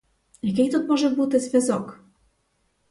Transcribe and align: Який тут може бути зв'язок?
Який 0.41 0.69
тут 0.69 0.89
може 0.89 1.09
бути 1.09 1.39
зв'язок? 1.39 2.03